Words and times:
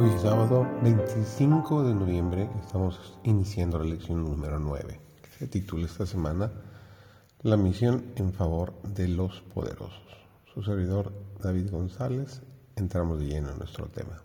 Hoy 0.00 0.16
sábado 0.22 0.64
25 0.84 1.82
de 1.82 1.92
noviembre 1.92 2.48
estamos 2.64 3.18
iniciando 3.24 3.80
la 3.80 3.84
lección 3.84 4.22
número 4.22 4.60
9, 4.60 5.00
que 5.20 5.30
se 5.30 5.48
titula 5.48 5.86
esta 5.86 6.06
semana 6.06 6.52
La 7.42 7.56
misión 7.56 8.04
en 8.14 8.32
favor 8.32 8.80
de 8.82 9.08
los 9.08 9.40
poderosos. 9.52 10.06
Su 10.54 10.62
servidor 10.62 11.12
David 11.42 11.72
González, 11.72 12.42
entramos 12.76 13.18
de 13.18 13.26
lleno 13.26 13.50
en 13.50 13.58
nuestro 13.58 13.88
tema. 13.88 14.22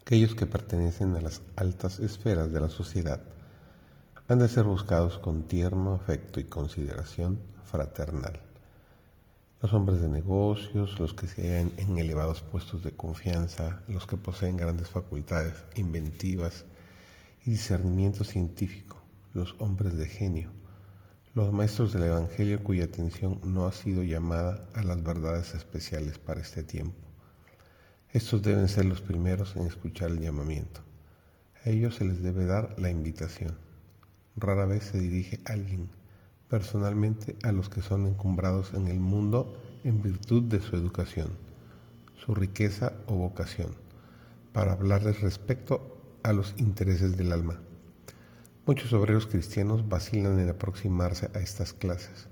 Aquellos 0.00 0.34
que 0.34 0.46
pertenecen 0.46 1.14
a 1.14 1.20
las 1.20 1.42
altas 1.56 1.98
esferas 1.98 2.50
de 2.50 2.60
la 2.60 2.70
sociedad 2.70 3.20
han 4.28 4.38
de 4.38 4.48
ser 4.48 4.64
buscados 4.64 5.18
con 5.18 5.42
tierno 5.42 5.92
afecto 5.92 6.40
y 6.40 6.44
consideración 6.44 7.38
fraternal 7.64 8.49
los 9.62 9.74
hombres 9.74 10.00
de 10.00 10.08
negocios, 10.08 10.98
los 10.98 11.12
que 11.12 11.26
se 11.26 11.42
hallan 11.42 11.72
en 11.76 11.98
elevados 11.98 12.40
puestos 12.40 12.82
de 12.82 12.92
confianza, 12.92 13.82
los 13.88 14.06
que 14.06 14.16
poseen 14.16 14.56
grandes 14.56 14.88
facultades 14.88 15.54
inventivas 15.76 16.64
y 17.44 17.50
discernimiento 17.50 18.24
científico, 18.24 19.02
los 19.34 19.54
hombres 19.58 19.98
de 19.98 20.06
genio, 20.06 20.50
los 21.34 21.52
maestros 21.52 21.92
del 21.92 22.04
Evangelio 22.04 22.64
cuya 22.64 22.84
atención 22.84 23.38
no 23.44 23.66
ha 23.66 23.72
sido 23.72 24.02
llamada 24.02 24.66
a 24.74 24.82
las 24.82 25.02
verdades 25.02 25.54
especiales 25.54 26.18
para 26.18 26.40
este 26.40 26.62
tiempo. 26.62 26.96
Estos 28.12 28.42
deben 28.42 28.66
ser 28.68 28.86
los 28.86 29.02
primeros 29.02 29.56
en 29.56 29.66
escuchar 29.66 30.10
el 30.10 30.20
llamamiento. 30.20 30.80
A 31.64 31.68
ellos 31.68 31.96
se 31.96 32.06
les 32.06 32.22
debe 32.22 32.46
dar 32.46 32.74
la 32.78 32.90
invitación. 32.90 33.58
Rara 34.36 34.64
vez 34.64 34.84
se 34.84 34.98
dirige 34.98 35.38
alguien 35.44 35.90
personalmente 36.50 37.36
a 37.44 37.52
los 37.52 37.68
que 37.70 37.80
son 37.80 38.08
encumbrados 38.08 38.74
en 38.74 38.88
el 38.88 38.98
mundo 38.98 39.56
en 39.84 40.02
virtud 40.02 40.42
de 40.42 40.60
su 40.60 40.74
educación, 40.76 41.28
su 42.16 42.34
riqueza 42.34 42.92
o 43.06 43.14
vocación, 43.14 43.76
para 44.52 44.72
hablarles 44.72 45.20
respecto 45.20 46.18
a 46.24 46.32
los 46.32 46.54
intereses 46.58 47.16
del 47.16 47.32
alma. 47.32 47.60
Muchos 48.66 48.92
obreros 48.92 49.26
cristianos 49.26 49.88
vacilan 49.88 50.38
en 50.40 50.48
aproximarse 50.48 51.30
a 51.34 51.38
estas 51.38 51.72
clases, 51.72 52.28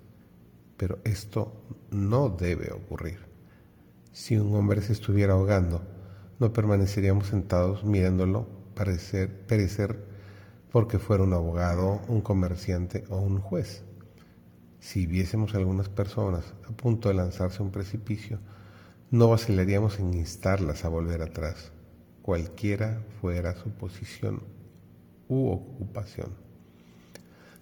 pero 0.77 0.99
esto 1.05 1.53
no 1.91 2.29
debe 2.29 2.73
ocurrir. 2.73 3.21
Si 4.13 4.37
un 4.37 4.55
hombre 4.55 4.83
se 4.83 4.93
estuviera 4.93 5.35
ahogando, 5.35 5.81
no 6.41 6.53
permaneceríamos 6.53 7.29
sentados 7.29 7.85
mirándolo 7.85 8.49
parecer, 8.75 9.47
perecer 9.47 10.05
porque 10.71 10.99
fuera 10.99 11.23
un 11.23 11.33
abogado, 11.33 12.01
un 12.09 12.21
comerciante 12.21 13.05
o 13.09 13.19
un 13.19 13.39
juez. 13.41 13.85
Si 14.89 15.07
viésemos 15.07 15.55
algunas 15.55 15.91
personas 15.91 16.55
a 16.67 16.73
punto 16.73 17.11
de 17.11 17.15
lanzarse 17.15 17.59
a 17.59 17.63
un 17.63 17.71
precipicio, 17.71 18.39
no 19.11 19.29
vacilaríamos 19.29 20.01
en 20.01 20.15
instarlas 20.15 20.83
a 20.87 20.89
volver 20.89 21.21
atrás, 21.21 21.73
cualquiera 22.23 23.03
fuera 23.21 23.55
su 23.55 23.69
posición 23.69 24.41
u 25.29 25.51
ocupación. 25.51 26.31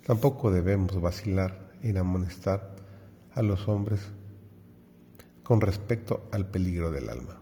Tampoco 0.06 0.52
debemos 0.52 1.00
vacilar 1.00 1.72
en 1.82 1.96
amonestar 1.96 2.76
a 3.34 3.42
los 3.42 3.66
hombres 3.66 4.02
con 5.42 5.60
respecto 5.60 6.28
al 6.30 6.46
peligro 6.46 6.92
del 6.92 7.08
alma. 7.08 7.40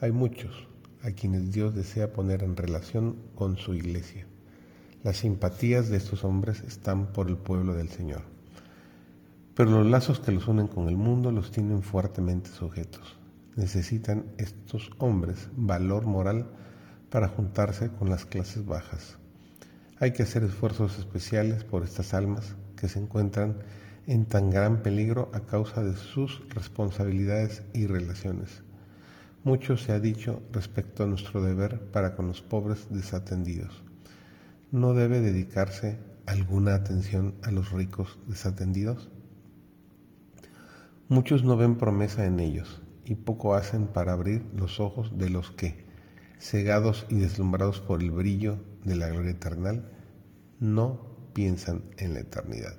Hay 0.00 0.12
muchos 0.12 0.68
a 1.02 1.10
quienes 1.10 1.50
Dios 1.50 1.74
desea 1.74 2.12
poner 2.12 2.44
en 2.44 2.56
relación 2.56 3.16
con 3.34 3.56
su 3.56 3.74
iglesia. 3.74 4.28
Las 5.02 5.16
simpatías 5.16 5.88
de 5.88 5.96
estos 5.96 6.22
hombres 6.22 6.60
están 6.60 7.12
por 7.12 7.26
el 7.26 7.36
pueblo 7.36 7.74
del 7.74 7.88
Señor 7.88 8.32
pero 9.54 9.70
los 9.70 9.86
lazos 9.86 10.20
que 10.20 10.32
los 10.32 10.48
unen 10.48 10.66
con 10.66 10.88
el 10.88 10.96
mundo 10.96 11.30
los 11.30 11.50
tienen 11.50 11.82
fuertemente 11.82 12.50
sujetos. 12.50 13.16
Necesitan 13.56 14.26
estos 14.36 14.90
hombres 14.98 15.48
valor 15.56 16.06
moral 16.06 16.48
para 17.08 17.28
juntarse 17.28 17.90
con 17.90 18.10
las 18.10 18.24
clases 18.24 18.66
bajas. 18.66 19.18
Hay 20.00 20.12
que 20.12 20.24
hacer 20.24 20.42
esfuerzos 20.42 20.98
especiales 20.98 21.62
por 21.62 21.84
estas 21.84 22.14
almas 22.14 22.56
que 22.76 22.88
se 22.88 22.98
encuentran 22.98 23.58
en 24.06 24.26
tan 24.26 24.50
gran 24.50 24.82
peligro 24.82 25.30
a 25.32 25.40
causa 25.40 25.84
de 25.84 25.94
sus 25.94 26.42
responsabilidades 26.50 27.62
y 27.72 27.86
relaciones. 27.86 28.64
Mucho 29.44 29.76
se 29.76 29.92
ha 29.92 30.00
dicho 30.00 30.42
respecto 30.52 31.04
a 31.04 31.06
nuestro 31.06 31.42
deber 31.42 31.78
para 31.92 32.16
con 32.16 32.26
los 32.26 32.42
pobres 32.42 32.88
desatendidos. 32.90 33.82
¿No 34.72 34.94
debe 34.94 35.20
dedicarse 35.20 35.98
alguna 36.26 36.74
atención 36.74 37.34
a 37.42 37.52
los 37.52 37.70
ricos 37.70 38.18
desatendidos? 38.26 39.10
Muchos 41.10 41.44
no 41.44 41.58
ven 41.58 41.76
promesa 41.76 42.24
en 42.24 42.40
ellos 42.40 42.80
y 43.04 43.14
poco 43.14 43.54
hacen 43.54 43.88
para 43.88 44.14
abrir 44.14 44.42
los 44.56 44.80
ojos 44.80 45.18
de 45.18 45.28
los 45.28 45.50
que, 45.50 45.84
cegados 46.40 47.04
y 47.10 47.16
deslumbrados 47.16 47.80
por 47.80 48.02
el 48.02 48.10
brillo 48.10 48.56
de 48.84 48.96
la 48.96 49.08
gloria 49.08 49.32
eterna, 49.32 49.82
no 50.60 51.14
piensan 51.34 51.82
en 51.98 52.14
la 52.14 52.20
eternidad. 52.20 52.78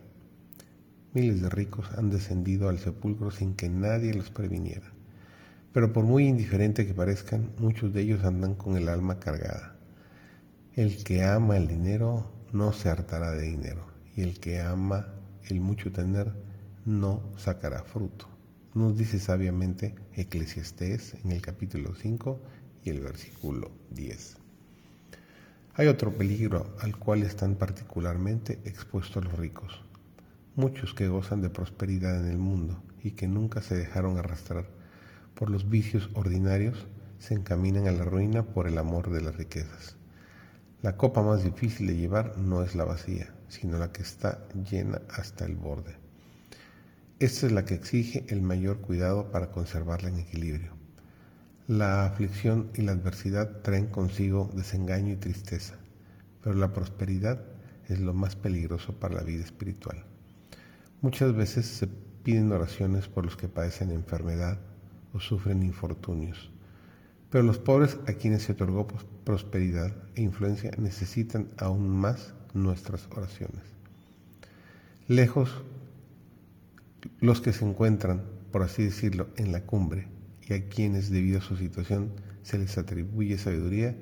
Miles 1.14 1.44
de 1.44 1.50
ricos 1.50 1.92
han 1.96 2.10
descendido 2.10 2.68
al 2.68 2.80
sepulcro 2.80 3.30
sin 3.30 3.54
que 3.54 3.70
nadie 3.70 4.12
los 4.16 4.32
previniera. 4.32 4.92
Pero 5.72 5.94
por 5.94 6.04
muy 6.04 6.28
indiferente 6.28 6.88
que 6.88 6.96
parezcan, 6.96 7.52
muchos 7.60 7.94
de 7.94 8.02
ellos 8.02 8.24
andan 8.24 8.56
con 8.56 8.76
el 8.76 8.90
alma 8.90 9.20
cargada. 9.20 9.76
El 10.74 11.04
que 11.04 11.24
ama 11.24 11.58
el 11.58 11.68
dinero 11.68 12.32
no 12.52 12.74
se 12.74 12.90
hartará 12.90 13.32
de 13.32 13.44
dinero, 13.44 13.86
y 14.16 14.24
el 14.24 14.40
que 14.40 14.62
ama 14.62 15.14
el 15.48 15.62
mucho 15.62 15.92
tener 15.92 16.34
no 16.86 17.24
sacará 17.36 17.84
fruto. 17.84 18.28
Nos 18.76 18.96
dice 18.96 19.20
sabiamente 19.20 19.96
Eclesiastés 20.14 21.16
en 21.24 21.32
el 21.32 21.42
capítulo 21.42 21.96
5 21.96 22.40
y 22.84 22.92
el 22.92 23.02
versículo 23.02 23.72
10. 23.90 24.38
Hay 25.74 25.88
otro 25.88 26.16
peligro 26.16 26.76
al 26.80 26.96
cual 26.98 27.24
están 27.24 27.56
particularmente 27.56 28.60
expuestos 28.66 29.26
los 29.26 29.34
ricos. 29.34 29.82
Muchos 30.56 30.94
que 30.94 31.08
gozan 31.08 31.42
de 31.42 31.50
prosperidad 31.50 32.20
en 32.20 32.30
el 32.30 32.38
mundo 32.38 32.82
y 33.04 33.12
que 33.12 33.28
nunca 33.28 33.62
se 33.62 33.76
dejaron 33.76 34.18
arrastrar 34.18 34.68
por 35.34 35.50
los 35.50 35.70
vicios 35.70 36.10
ordinarios 36.14 36.86
se 37.18 37.34
encaminan 37.34 37.88
a 37.88 37.92
la 37.92 38.06
ruina 38.06 38.44
por 38.44 38.68
el 38.68 38.78
amor 38.78 39.10
de 39.10 39.22
las 39.22 39.36
riquezas. 39.36 39.98
La 40.82 40.98
copa 40.98 41.24
más 41.24 41.44
difícil 41.44 41.88
de 41.88 41.98
llevar 41.98 42.38
no 42.38 42.62
es 42.62 42.76
la 42.76 42.86
vacía, 42.86 43.34
sino 43.48 43.78
la 43.80 43.92
que 43.92 44.04
está 44.04 44.48
llena 44.70 45.02
hasta 45.10 45.46
el 45.46 45.56
borde. 45.56 46.05
Esta 47.18 47.46
es 47.46 47.54
la 47.54 47.64
que 47.64 47.76
exige 47.76 48.26
el 48.28 48.42
mayor 48.42 48.82
cuidado 48.82 49.32
para 49.32 49.50
conservarla 49.50 50.10
en 50.10 50.20
equilibrio. 50.20 50.74
La 51.66 52.06
aflicción 52.06 52.70
y 52.74 52.82
la 52.82 52.92
adversidad 52.92 53.62
traen 53.62 53.88
consigo 53.88 54.52
desengaño 54.54 55.14
y 55.14 55.16
tristeza, 55.16 55.76
pero 56.44 56.58
la 56.58 56.74
prosperidad 56.74 57.40
es 57.88 58.02
lo 58.02 58.14
más 58.14 58.36
peligroso 58.36 59.00
para 59.00 59.16
la 59.16 59.24
vida 59.24 59.46
espiritual. 59.46 60.04
Muchas 61.00 61.34
veces 61.34 61.66
se 61.66 61.88
piden 61.88 62.52
oraciones 62.52 63.08
por 63.08 63.24
los 63.24 63.38
que 63.38 63.48
padecen 63.48 63.92
enfermedad 63.92 64.60
o 65.14 65.22
sufren 65.22 65.64
infortunios, 65.64 66.52
pero 67.30 67.46
los 67.46 67.60
pobres 67.60 67.98
a 68.08 68.14
quienes 68.14 68.44
se 68.44 68.52
otorgó 68.52 68.88
prosperidad 69.24 69.96
e 70.16 70.22
influencia 70.22 70.72
necesitan 70.78 71.48
aún 71.60 71.88
más 71.88 72.34
nuestras 72.54 73.08
oraciones. 73.16 73.64
Lejos 75.08 75.64
los 77.26 77.42
que 77.42 77.54
se 77.54 77.66
encuentran, 77.66 78.24
por 78.52 78.62
así 78.62 78.84
decirlo, 78.84 79.30
en 79.36 79.52
la 79.52 79.62
cumbre 79.62 80.08
y 80.48 80.54
a 80.54 80.70
quienes 80.70 81.10
debido 81.10 81.40
a 81.40 81.42
su 81.42 81.58
situación 81.58 82.12
se 82.44 82.60
les 82.60 82.78
atribuye 82.78 83.40
sabiduría, 83.40 83.98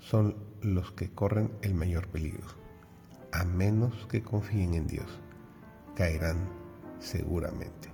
son 0.00 0.34
los 0.60 0.90
que 0.90 1.08
corren 1.08 1.52
el 1.62 1.74
mayor 1.74 2.08
peligro. 2.08 2.46
A 3.30 3.44
menos 3.44 4.06
que 4.10 4.22
confíen 4.22 4.74
en 4.74 4.88
Dios, 4.88 5.06
caerán 5.94 6.48
seguramente. 6.98 7.93